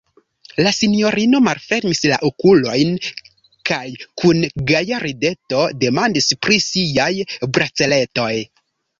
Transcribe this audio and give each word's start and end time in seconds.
La 0.65 0.69
sinjorino 0.75 1.39
malfermis 1.47 1.99
la 2.11 2.15
okulojn 2.29 2.95
kaj 3.69 3.83
kun 4.21 4.39
gaja 4.71 5.01
rideto 5.03 5.61
demandis 5.85 6.31
pri 6.47 6.57
siaj 6.69 7.11
braceletoj. 7.59 8.31